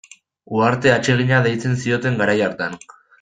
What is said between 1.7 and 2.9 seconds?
zioten garai hartan.